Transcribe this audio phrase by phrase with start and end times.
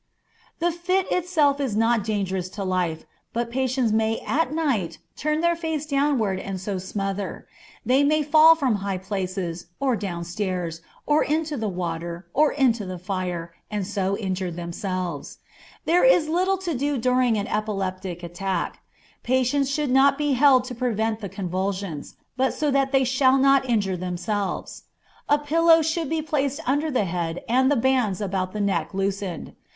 [0.57, 5.55] The fit itself is not dangerous to life, but patients may at night turn their
[5.55, 7.45] face downward and so smother;
[7.85, 12.83] they may fall from high places, or down stairs, or into the water, or into
[12.83, 15.37] the fire, and so injure themselves.
[15.85, 18.79] There is little to do during an epileptic attack.
[19.21, 23.69] Patients should not be held to prevent the convulsions, but so that they shall not
[23.69, 24.85] injure themselves.
[25.29, 29.53] A pillow should be placed under the head and the bands about the neck loosened.